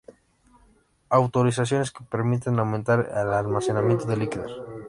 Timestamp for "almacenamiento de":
3.33-4.17